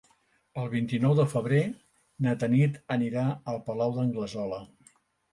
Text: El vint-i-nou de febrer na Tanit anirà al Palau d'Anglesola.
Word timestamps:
El 0.59 0.69
vint-i-nou 0.69 1.11
de 1.17 1.25
febrer 1.33 1.59
na 2.25 2.33
Tanit 2.43 2.79
anirà 2.95 3.25
al 3.53 3.59
Palau 3.69 3.93
d'Anglesola. 3.99 4.59